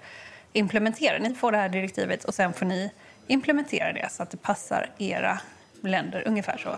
[0.52, 1.18] implementera.
[1.18, 2.90] Ni får det här direktivet och sen får ni
[3.26, 5.40] implementera det så att det passar era
[5.82, 6.22] länder.
[6.26, 6.76] Ungefär så.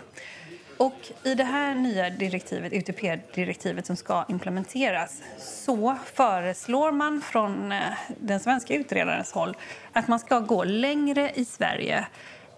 [0.77, 7.79] Och I det här nya direktivet, UTP-direktivet som ska implementeras så föreslår man från eh,
[8.19, 9.57] den svenska utredarens håll
[9.93, 12.07] att man ska gå längre i Sverige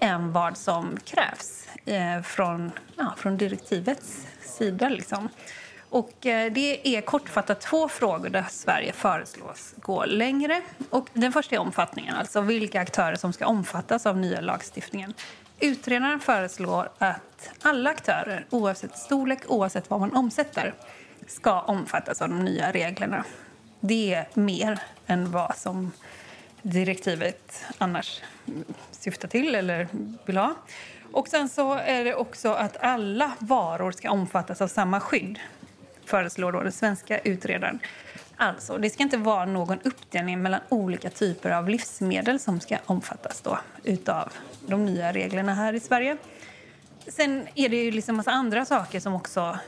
[0.06, 4.90] än vad som krävs eh, från, ja, från direktivets sida.
[4.90, 5.30] Liksom.
[5.90, 10.62] Och eh, det är kortfattat två frågor där Sverige föreslås gå längre.
[10.90, 15.14] Och den första är omfattningen, alltså vilka aktörer som ska omfattas av nya lagstiftningen.
[15.60, 20.74] Utredaren föreslår att alla aktörer, oavsett storlek, oavsett vad man omsätter,
[21.28, 23.24] ska omfattas av de nya reglerna.
[23.80, 25.92] Det är mer än vad som
[26.72, 28.22] direktivet annars
[28.92, 29.88] syftar till eller
[30.26, 30.56] vill ha.
[31.12, 35.40] Och sen så är det också att alla varor ska omfattas av samma skydd,
[36.06, 37.80] föreslår då den svenska utredaren.
[38.38, 43.42] Alltså, det ska inte vara någon uppdelning mellan olika typer av livsmedel som ska omfattas
[43.42, 44.34] då utav
[44.68, 46.18] de nya reglerna här i Sverige.
[47.08, 49.60] Sen är det ju liksom massa andra saker som också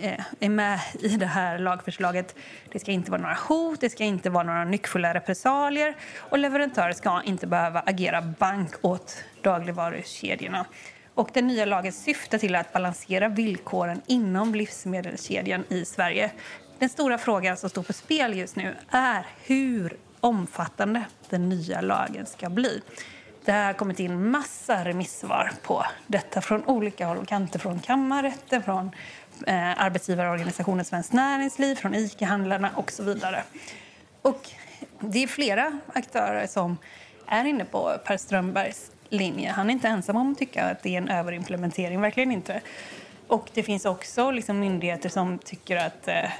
[0.00, 2.34] Eh, är med i det här lagförslaget.
[2.72, 6.92] Det ska inte vara några hot, det ska inte vara några nyckfulla repressalier och leverantörer
[6.92, 10.66] ska inte behöva agera bank åt dagligvarukedjorna.
[11.14, 16.30] Och den nya lagen syftar till att balansera villkoren inom livsmedelskedjan i Sverige.
[16.78, 22.26] Den stora frågan som står på spel just nu är hur omfattande den nya lagen
[22.26, 22.82] ska bli.
[23.46, 27.58] Det har kommit in massa remissvar på detta från olika håll och kanter.
[27.58, 28.90] Från kammarrätten, från
[29.46, 33.42] eh, arbetsgivarorganisationen Svenskt Näringsliv, från ICA-handlarna och så vidare.
[34.22, 34.50] Och
[35.00, 36.78] det är flera aktörer som
[37.26, 39.50] är inne på Per Strömbergs linje.
[39.50, 42.60] Han är inte ensam om att tycka att det är en överimplementering, verkligen inte.
[43.26, 46.30] Och det finns också liksom myndigheter som tycker att eh,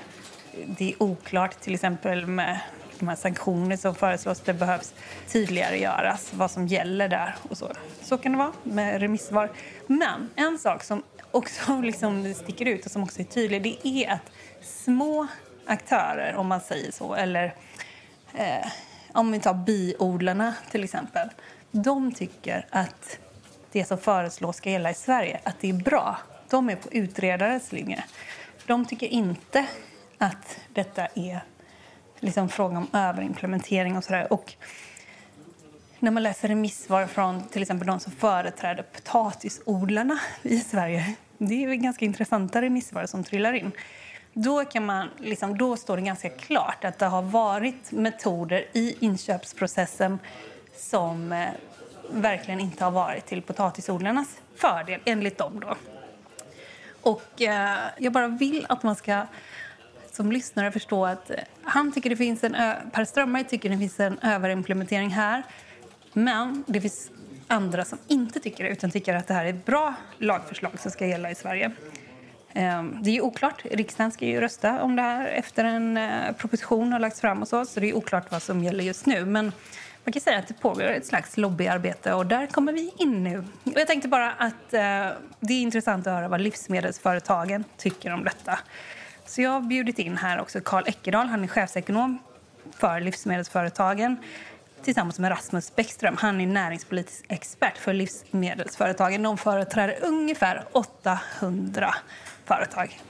[0.67, 2.61] det är oklart, till exempel med
[2.99, 4.41] de här sanktioner som föreslås.
[4.41, 4.95] Det behövs
[5.29, 7.35] tydligare göras vad som gäller där.
[7.49, 9.51] och Så Så kan det vara med remissvar.
[9.87, 11.03] Men en sak som
[11.37, 15.27] också liksom sticker ut och som också är tydlig det är att små
[15.67, 17.55] aktörer, om man säger så, eller
[18.35, 18.67] eh,
[19.13, 21.29] om vi tar biodlarna till exempel.
[21.71, 23.19] De tycker att
[23.73, 26.17] det som föreslås ska gälla i Sverige, att det är bra.
[26.51, 28.05] De är på utredarens linje.
[28.67, 29.67] De tycker inte
[30.19, 31.41] att detta är
[32.21, 34.33] liksom fråga om överimplementering och sådär.
[34.33, 34.55] Och
[35.99, 41.17] när man läser remissvar från till exempel de som företräder potatisodlarna i Sverige.
[41.39, 43.73] Det är ganska intressanta remissvar som trillar in.
[44.33, 48.97] Då, kan man, liksom, då står det ganska klart att det har varit metoder i
[49.01, 50.19] inköpsprocessen
[50.77, 51.49] som eh,
[52.11, 55.61] verkligen inte har varit till potatisodlarnas fördel, enligt dem.
[55.61, 55.77] Då.
[57.03, 59.27] Och eh, jag bara vill att man ska
[60.13, 62.57] som lyssnare förstå att eh, han tycker det finns en,
[62.93, 65.43] Per Strömberg tycker det finns en överimplementering här.
[66.13, 67.11] Men det finns
[67.47, 70.91] andra som inte tycker det, utan tycker att det här är ett bra lagförslag som
[70.91, 71.73] ska gälla i Sverige.
[72.53, 73.65] Ehm, det är ju oklart.
[73.65, 77.49] Riksdagen ska ju rösta om det här efter en eh, proposition har lagts fram och
[77.49, 79.25] så, så det är oklart vad som gäller just nu.
[79.25, 79.53] Men
[80.05, 83.45] man kan säga att det pågår ett slags lobbyarbete och där kommer vi in nu.
[83.65, 84.81] Jag tänkte bara att eh,
[85.41, 88.59] det är intressant att höra vad livsmedelsföretagen tycker om detta.
[89.27, 91.27] Så jag har bjudit in här också Karl Eckerdahl.
[91.27, 92.19] Han är chefsekonom
[92.79, 94.17] för livsmedelsföretagen
[94.87, 96.17] tillsammans med Rasmus Bäckström.
[96.19, 99.23] Han är näringspolitisk expert för livsmedelsföretagen.
[99.23, 101.95] De företräder ungefär 800
[102.45, 103.01] företag.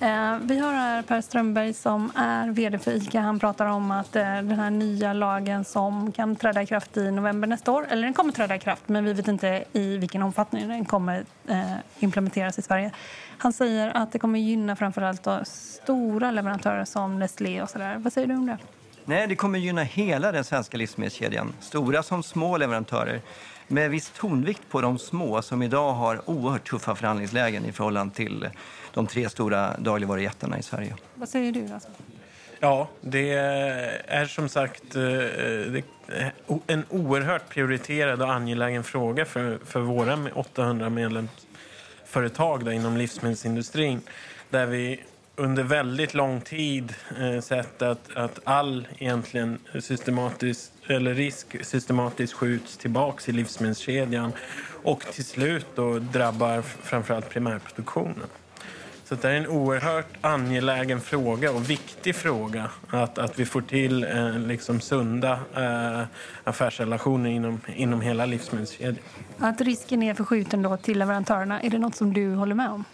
[0.00, 3.20] Eh, vi har här Per Strömberg som är vd för ICA.
[3.20, 7.10] Han pratar om att eh, den här nya lagen som kan träda i kraft i
[7.10, 10.22] november nästa år, eller den kommer träda i kraft men vi vet inte i vilken
[10.22, 12.90] omfattning den kommer eh, implementeras i Sverige.
[13.38, 17.96] Han säger att det kommer gynna framförallt stora leverantörer som Nestlé och sådär.
[17.98, 18.58] Vad säger du om det?
[19.04, 23.20] Nej, det kommer gynna hela den svenska livsmedelskedjan, stora som små leverantörer
[23.68, 28.48] med viss tonvikt på de små som idag har oerhört tuffa förhandlingslägen i förhållande till
[28.94, 30.96] de tre stora dagligvarujättarna i Sverige.
[31.14, 31.96] Vad säger du, Rasmus?
[32.60, 35.82] Ja, det är som sagt eh,
[36.66, 44.00] en oerhört prioriterad och angelägen fråga för, för våra 800 medlemsföretag inom livsmedelsindustrin.
[44.50, 45.00] Där vi
[45.36, 52.76] under väldigt lång tid eh, sett att, att all egentligen systematisk, eller risk systematiskt skjuts
[52.76, 54.32] tillbaks i livsmedelskedjan
[54.82, 58.28] och till slut då drabbar framförallt primärproduktionen.
[59.04, 64.04] Så det är en oerhört angelägen fråga och viktig fråga att, att vi får till
[64.04, 66.06] eh, liksom sunda eh,
[66.44, 68.98] affärsrelationer inom, inom hela livsmedelskedjan.
[69.38, 72.84] Att risken är förskjuten då till leverantörerna, är det något som du håller med om?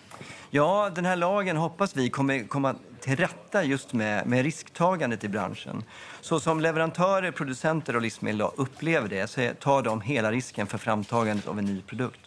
[0.52, 5.28] Ja, den här lagen hoppas vi kommer komma till rätta just med, med risktagandet i
[5.28, 5.84] branschen.
[6.20, 11.48] Så som leverantörer, producenter och livsmedel upplever det så tar de hela risken för framtagandet
[11.48, 12.20] av en ny produkt.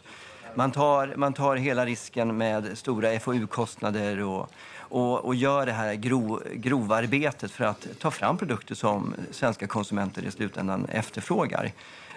[0.56, 5.94] Man tar, man tar hela risken med stora FoU-kostnader och, och, och gör det här
[5.94, 11.72] grov, grovarbetet för att ta fram produkter som svenska konsumenter i slutändan efterfrågar.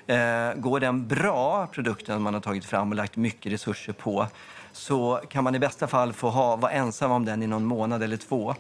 [0.07, 4.27] Eh, går den bra, produkten man har tagit fram och lagt mycket resurser på,
[4.77, 8.03] så kan man i bästa fall få ha, vara ensam om den i någon månad
[8.03, 8.55] eller två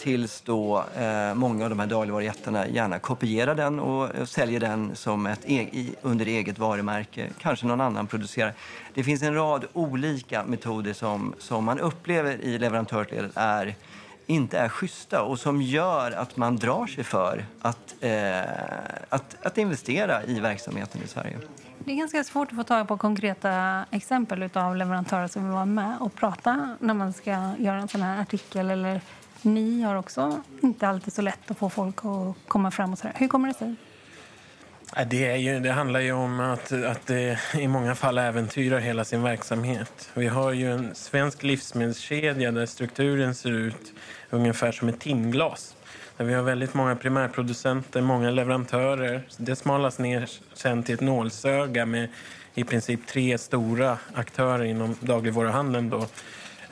[0.00, 4.96] tills då eh, många av de här dagligvarujättarna gärna kopierar den och eh, säljer den
[4.96, 7.28] som ett e under eget varumärke.
[7.40, 8.54] Kanske någon annan producerar.
[8.94, 13.74] Det finns en rad olika metoder som, som man upplever i leverantörsledet är
[14.26, 18.40] inte är schyssta och som gör att man drar sig för att, eh,
[19.08, 21.38] att, att investera i verksamheten i Sverige.
[21.84, 25.64] Det är ganska svårt att få tag på konkreta exempel av leverantörer som vill vara
[25.64, 28.70] med och prata när man ska göra en sån här artikel.
[28.70, 29.00] Eller
[29.42, 32.92] ni har också inte alltid så lätt att få folk att komma fram.
[32.92, 33.14] och så där.
[33.16, 33.74] Hur kommer det sig?
[35.06, 39.04] Det, är ju, det handlar ju om att, att det i många fall äventyrar hela
[39.04, 40.10] sin verksamhet.
[40.14, 43.92] Vi har ju en svensk livsmedelskedja där strukturen ser ut
[44.30, 45.76] ungefär som ett timglas.
[46.20, 49.22] Där vi har väldigt många primärproducenter, många leverantörer.
[49.36, 52.08] Det smalas ner sen till ett nålsöga med
[52.54, 55.90] i princip tre stora aktörer inom dagligvaruhandeln.
[55.90, 56.06] Då.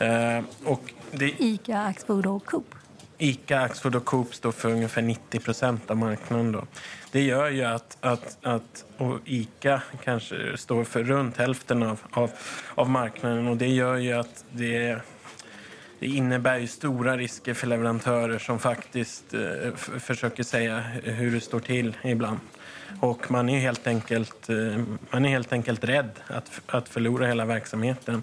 [0.05, 1.43] Eh, och det...
[1.43, 2.75] Ica, Axfood och Coop.
[3.19, 6.53] Ica, Axfood och Coop står för ungefär 90 procent av marknaden.
[6.53, 6.67] Då.
[7.13, 12.31] Det gör ju att, att, att och Ica kanske står för runt hälften av, av,
[12.75, 15.01] av marknaden och det gör ju att det
[15.99, 21.61] det innebär ju stora risker för leverantörer som faktiskt eh, försöker säga hur det står
[21.61, 22.39] till ibland.
[23.01, 24.57] Och man är helt enkelt, eh,
[25.11, 28.23] man är helt enkelt rädd att, att förlora hela verksamheten.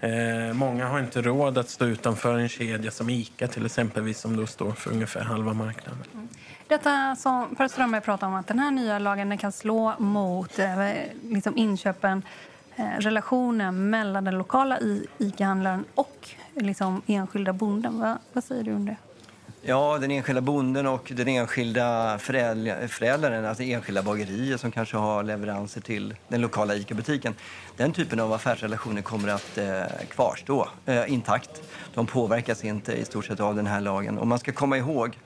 [0.00, 4.36] Eh, många har inte råd att stå utanför en kedja som ICA till exempelvis som
[4.36, 6.04] då står för ungefär halva marknaden.
[6.14, 6.28] Mm.
[6.68, 10.88] Detta som Per Strömberg pratar om, att den här nya lagen kan slå mot eh,
[11.22, 12.22] liksom inköpen
[12.76, 14.78] Eh, relationen mellan den lokala
[15.18, 18.00] ICA-handlaren och liksom enskilda bonden.
[18.00, 18.96] Va, vad säger du om det?
[19.66, 25.80] Ja, den enskilda bonden och den enskilda förädlaren, alltså enskilda bagerier som kanske har leveranser
[25.80, 27.34] till den lokala ICA-butiken.
[27.76, 31.62] Den typen av affärsrelationer kommer att eh, kvarstå eh, intakt.
[31.94, 34.18] De påverkas inte i stort sett av den här lagen.
[34.18, 35.18] Och man ska komma ihåg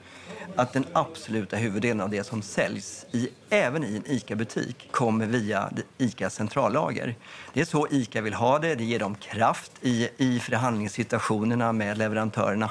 [0.56, 5.70] att den absoluta huvuddelen av det som säljs, i, även i en ICA-butik, kommer via
[5.98, 7.14] ICAs centrallager.
[7.52, 8.74] Det är så ICA vill ha det.
[8.74, 12.70] Det ger dem kraft i, i förhandlingssituationerna med leverantörerna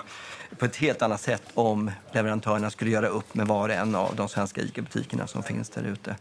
[0.57, 4.15] på ett helt annat sätt om leverantörerna skulle göra upp med var och en av
[4.15, 6.15] de svenska ICA-butikerna som finns där ute.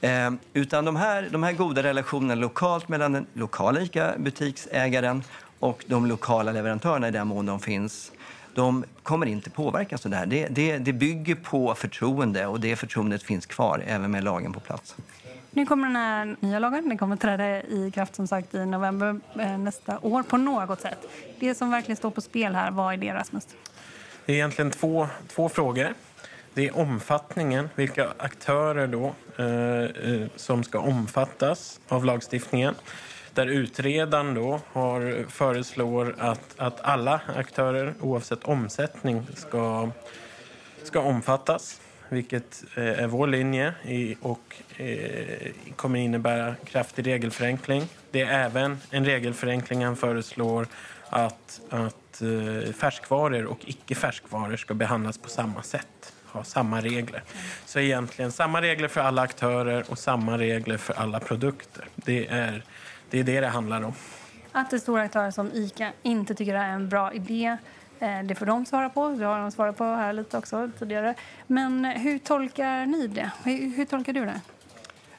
[0.00, 5.22] Eh, utan de här, de här goda relationerna lokalt mellan den lokala ICA-butiksägaren
[5.58, 8.12] och de lokala leverantörerna i den mån de finns
[8.60, 10.26] de kommer inte påverkas av det här.
[10.26, 14.60] Det, det, det bygger på förtroende och det förtroendet finns kvar även med lagen på
[14.60, 14.96] plats.
[15.50, 19.20] Nu kommer den här nya lagen den kommer träda i kraft som sagt i november
[19.38, 20.98] eh, nästa år på något sätt.
[21.38, 23.46] Det som verkligen står på spel här, vad är det Rasmus?
[24.26, 25.94] Det är egentligen två, två frågor.
[26.54, 32.74] Det är omfattningen, vilka aktörer då eh, eh som ska omfattas av lagstiftningen
[33.40, 39.90] där utredaren då har, föreslår att, att alla aktörer oavsett omsättning ska,
[40.82, 43.74] ska omfattas vilket eh, är vår linje
[44.20, 47.88] och eh, kommer innebära kraftig regelförenkling.
[48.10, 50.66] Det är även en regelförenkling han föreslår
[51.08, 57.22] att, att eh, färskvaror och icke-färskvaror ska behandlas på samma sätt, ha samma regler.
[57.66, 61.84] Så egentligen samma regler för alla aktörer och samma regler för alla produkter.
[61.94, 62.64] Det är
[63.10, 63.92] det är det det handlar om.
[64.52, 67.56] Att det stora aktörer som ICA inte tycker det är en bra idé
[67.98, 69.08] eh, det får de svara på.
[69.08, 71.14] Det har de svarat på här lite också tidigare.
[71.46, 73.30] Men hur tolkar ni det?
[73.44, 74.40] Hur, hur tolkar du det?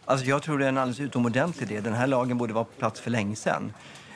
[0.06, 1.82] Alltså jag tror det är en alldeles utomordentlig idé.
[1.82, 3.74] Den här lagen borde vara på plats för länge sedan.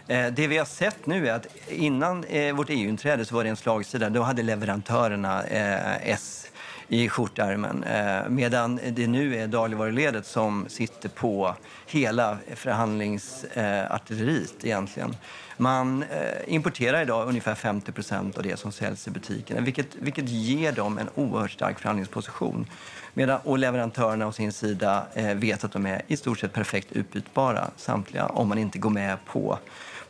[0.08, 3.50] Eh, det vi har sett nu är att innan eh, vårt EU-inträde så var det
[3.50, 4.10] en slagsida.
[4.10, 6.45] Då hade leverantörerna S
[6.88, 7.84] i skjortärmen.
[7.84, 11.56] Eh, medan det nu är dagligvaruledet som sitter på
[11.88, 15.15] hela förhandlingsartilleriet egentligen.
[15.58, 16.08] Man eh,
[16.48, 20.98] importerar idag ungefär 50 procent av det som säljs i butikerna vilket, vilket ger dem
[20.98, 22.65] en oerhört stark förhandlingsposition.
[23.13, 26.91] Medan, och leverantörerna å sin sida eh, vet att de är i stort sett perfekt
[26.91, 29.60] utbytbara samtliga om man inte går med på,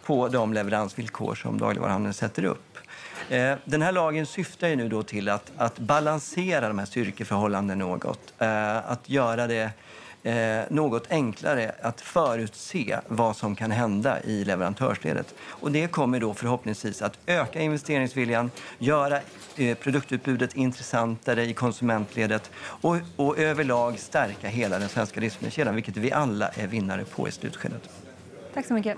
[0.06, 2.78] på de leveransvillkor som dagligvaruhandeln sätter upp.
[3.30, 7.86] Eh, den här lagen syftar ju nu då till att, att balansera de här styrkeförhållandena
[7.86, 8.34] något.
[8.38, 9.72] Eh, att göra det
[10.24, 15.36] eh, något enklare att förutse vad som kan hända i leverantörsledet.
[15.42, 19.20] Och det kommer då förhoppningsvis att öka investeringsviljan, göra
[19.80, 26.48] produktutbudet intressantare i konsumentledet och, och överlag stärka hela den svenska livsmedelskedjan, vilket vi alla
[26.48, 27.90] är vinnare på i slutskedet.
[28.54, 28.98] Tack så mycket.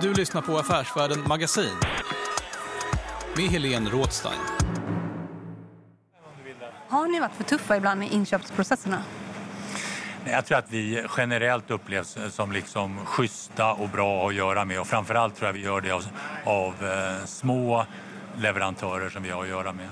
[0.00, 1.76] Du lyssnar på Affärsvärlden Magasin
[3.36, 4.38] med Helene Rådstein.
[6.88, 9.02] Har ni varit för tuffa ibland i inköpsprocesserna?
[10.24, 14.86] Jag tror att vi generellt upplevs som liksom schyssta och bra att göra med och
[14.86, 16.04] framförallt tror jag vi gör det av,
[16.44, 17.86] av eh, små
[18.38, 19.88] leverantörer som vi har att göra med.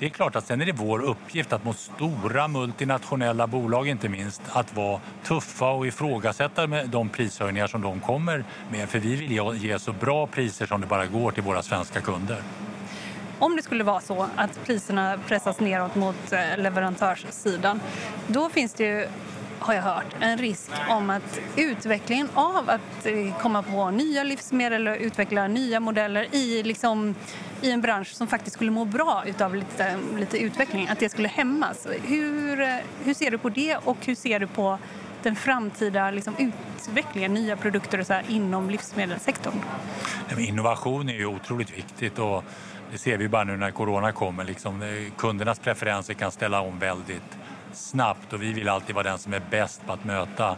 [0.00, 4.08] Det är klart att sen är det vår uppgift att mot stora multinationella bolag inte
[4.08, 8.88] minst att vara tuffa och ifrågasätta med de prishöjningar som de kommer med.
[8.88, 9.32] För vi vill
[9.62, 12.42] ge så bra priser som det bara går till våra svenska kunder.
[13.38, 17.80] Om det skulle vara så att priserna pressas neråt mot eh, leverantörssidan,
[18.26, 19.08] då finns det ju
[19.60, 24.88] har jag hört, en risk om att utvecklingen av att eh, komma på nya livsmedel
[24.88, 27.14] och utveckla nya modeller i, liksom,
[27.62, 31.28] i en bransch som faktiskt skulle må bra av lite, lite utveckling, att det skulle
[31.28, 31.86] hämmas.
[32.02, 34.78] Hur, eh, hur ser du på det och hur ser du på
[35.22, 39.54] den framtida liksom, utvecklingen, nya produkter och så här, inom livsmedelssektorn?
[40.38, 42.44] Innovation är ju otroligt viktigt och
[42.92, 44.44] det ser vi bara nu när corona kommer.
[44.44, 47.38] Liksom, eh, kundernas preferenser kan ställa om väldigt
[47.72, 50.56] snabbt och vi vill alltid vara den som är bäst på att möta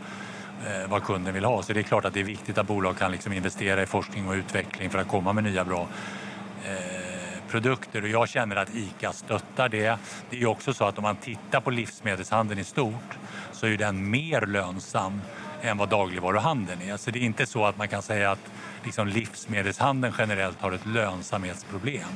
[0.67, 1.63] eh, vad kunden vill ha.
[1.63, 4.29] Så det är klart att det är viktigt att bolag kan liksom investera i forskning
[4.29, 5.89] och utveckling för att komma med nya bra
[6.65, 7.13] eh,
[7.49, 9.99] produkter och jag känner att ICA stöttar det.
[10.31, 13.19] Det är också så att om man tittar på livsmedelshandeln i stort
[13.53, 15.21] så är den mer lönsam
[15.63, 16.97] än vad dagligvaruhandeln är.
[16.97, 18.51] Så det är inte så att man kan säga att
[18.85, 22.09] liksom livsmedelshandeln generellt har ett lönsamhetsproblem.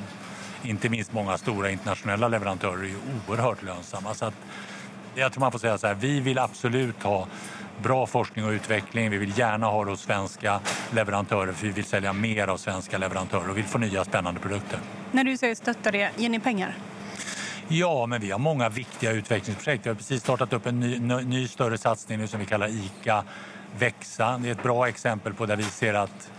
[0.63, 4.15] Inte minst många stora internationella leverantörer är ju oerhört lönsamma.
[4.15, 4.35] Så att
[5.17, 7.27] jag tror man får säga så här, vi vill absolut ha
[7.83, 9.11] bra forskning och utveckling.
[9.11, 10.61] Vi vill gärna ha det hos svenska
[10.91, 14.79] leverantörer för vi vill sälja mer av svenska leverantörer och vill få nya spännande produkter.
[15.13, 16.77] När du säger stötta det, ger ni pengar?
[17.69, 19.87] Ja, men vi har många viktiga utvecklingsprojekt.
[19.87, 22.69] Vi har precis startat upp en ny, ny, ny större satsning nu som vi kallar
[22.69, 23.25] ICA
[23.79, 24.39] Växa.
[24.39, 26.31] Det är ett bra exempel på där vi ser att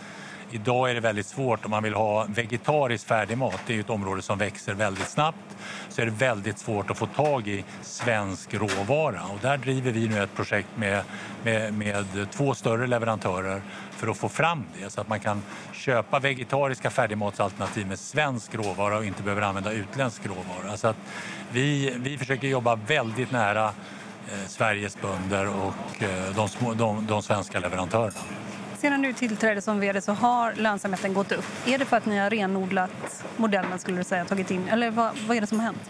[0.52, 3.60] Idag är det väldigt svårt om man vill ha vegetarisk färdigmat.
[3.68, 5.58] Det är ett område som växer väldigt snabbt.
[5.90, 9.24] Så är det väldigt svårt att få tag i svensk råvara.
[9.24, 11.04] Och där driver vi nu ett projekt med,
[11.44, 15.42] med, med två större leverantörer för att få fram det så att man kan
[15.74, 20.78] köpa vegetariska färdigmatsalternativ med svensk råvara och inte behöver använda utländsk råvara.
[20.78, 20.98] Så att
[21.52, 27.22] vi, vi försöker jobba väldigt nära eh, Sveriges bönder och eh, de, små, de, de
[27.22, 28.20] svenska leverantörerna.
[28.78, 31.46] Sedan du tillträdde som vd så har lönsamheten gått upp.
[31.66, 35.12] Är det för att ni har renodlat modellen, skulle du säga, tagit in, eller vad,
[35.28, 35.90] vad är det som har hänt?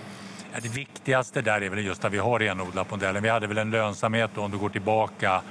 [0.53, 3.23] Ja, det viktigaste där är väl just att vi har renodlat modellen.
[3.23, 5.41] Vi hade väl en lönsamhet då, om du går tillbaka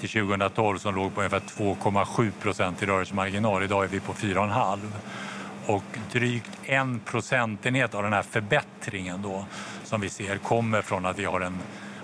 [0.00, 3.62] till 2012 som låg på ungefär 2,7 procent i rörelsemarginal.
[3.62, 4.78] Idag är vi på 4,5
[5.66, 9.46] och drygt en procentenhet av den här förbättringen då
[9.84, 11.58] som vi ser kommer från att vi har en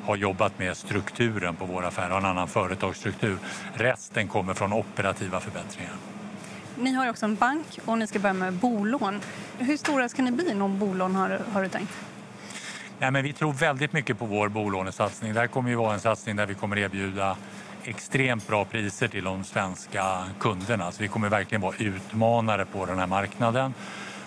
[0.09, 3.39] har jobbat med strukturen på våra affärer, har en annan företagsstruktur.
[3.75, 5.93] Resten kommer från operativa förbättringar.
[6.77, 9.21] Ni har också en bank och ni ska börja med bolån.
[9.59, 11.93] Hur stora ska ni bli inom bolån har, har du tänkt?
[12.99, 15.35] Nej, men vi tror väldigt mycket på vår bolånesatsning.
[15.35, 17.37] Det här kommer ju vara en satsning där vi kommer erbjuda
[17.85, 20.93] extremt bra priser till de svenska kunderna.
[20.93, 23.75] Så vi kommer verkligen vara utmanare på den här marknaden.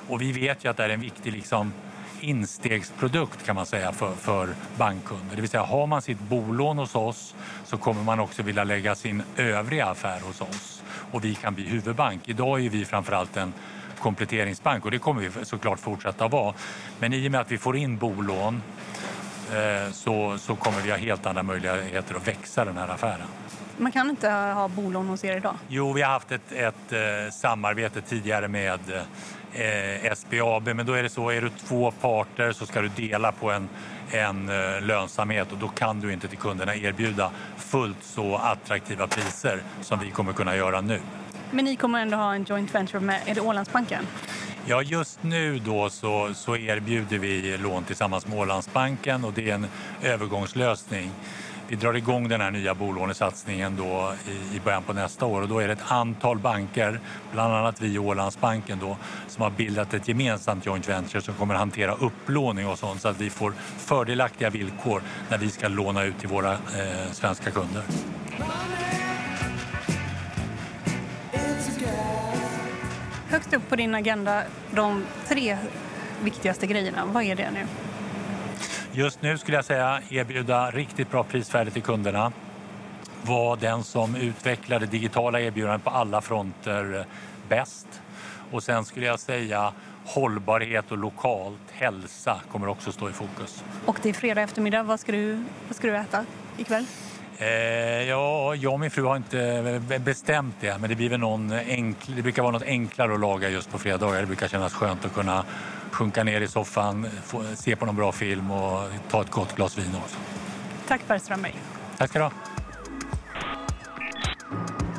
[0.07, 1.73] Och vi vet ju att det är en viktig liksom,
[2.23, 5.35] instegsprodukt kan man säga för, för bankkunder.
[5.35, 8.95] Det vill säga har man sitt bolån hos oss så kommer man också vilja lägga
[8.95, 10.83] sin övriga affär hos oss.
[11.11, 12.29] och vi kan bli huvudbank.
[12.29, 13.53] Idag är vi framförallt en
[13.99, 16.53] kompletteringsbank och det kommer vi såklart fortsätta vara.
[16.99, 18.61] Men i och med att vi får in bolån
[19.51, 23.27] eh, så, så kommer vi ha helt andra möjligheter att växa den här affären.
[23.77, 25.55] Man kan inte ha bolån hos er idag?
[25.67, 26.99] Jo, vi har haft ett, ett eh,
[27.31, 28.79] samarbete tidigare med
[29.53, 33.31] eh, SBAB men då är det så, är du två parter så ska du dela
[33.31, 33.69] på en,
[34.11, 39.63] en eh, lönsamhet och då kan du inte till kunderna erbjuda fullt så attraktiva priser
[39.81, 40.99] som vi kommer kunna göra nu.
[41.51, 44.07] Men ni kommer ändå ha en joint venture med, är det Ålandsbanken?
[44.65, 49.53] Ja, just nu då så, så erbjuder vi lån tillsammans med Ålandsbanken och det är
[49.53, 49.67] en
[50.03, 51.11] övergångslösning.
[51.71, 55.47] Vi drar igång den här nya bolånesatsningen då i, i början på nästa år och
[55.47, 56.99] då är det ett antal banker,
[57.31, 58.97] bland annat vi och Ålandsbanken då,
[59.27, 63.07] som har bildat ett gemensamt joint venture som kommer att hantera upplåning och sånt så
[63.07, 67.83] att vi får fördelaktiga villkor när vi ska låna ut till våra eh, svenska kunder.
[73.29, 75.57] Högst upp på din agenda, de tre
[76.23, 77.67] viktigaste grejerna, vad är det nu?
[78.93, 82.31] Just nu skulle jag säga erbjuda riktigt bra prisvärde till kunderna.
[83.21, 87.05] Vara den som utvecklar det digitala erbjudandet på alla fronter
[87.49, 87.87] bäst.
[88.51, 89.73] Och sen skulle jag säga
[90.05, 93.63] hållbarhet och lokalt hälsa kommer också stå i fokus.
[93.85, 96.25] Och det är fredag eftermiddag, vad ska du, vad ska du äta
[96.57, 96.85] ikväll?
[97.37, 97.47] Eh,
[98.09, 102.15] ja, jag och min fru har inte bestämt det, men det, blir väl någon enkel,
[102.15, 104.19] det brukar vara något enklare att laga just på fredagar.
[104.19, 105.45] Det brukar kännas skönt att kunna
[106.01, 108.79] sjunka ner i soffan, få, se på någon bra film och
[109.09, 110.17] ta ett gott glas vin också.
[110.87, 111.55] Tack Per Strömberg.
[111.97, 112.31] Tack ska du ha.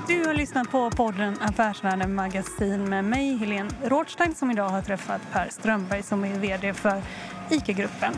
[0.09, 5.21] Du har lyssnat på podden Affärsvärlden Magasin med mig, Helene Rådstein, som idag har träffat
[5.33, 7.03] Per Strömberg som är VD för
[7.51, 8.15] ICA-gruppen.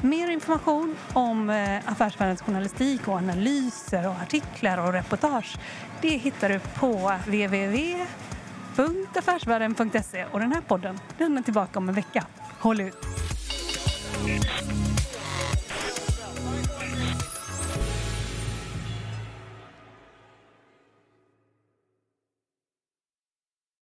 [0.00, 5.56] Mer information om eh, Affärsvärldens journalistik och analyser och artiklar och reportage
[6.00, 7.12] det hittar du på
[8.76, 12.26] www.affärsvärlden.se och den här podden den är tillbaka om en vecka.
[12.58, 12.96] Håll ut!